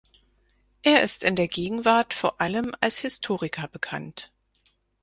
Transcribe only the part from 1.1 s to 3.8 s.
in der Gegenwart vor allem als Historiker